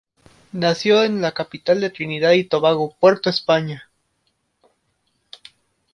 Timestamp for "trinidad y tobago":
1.91-2.91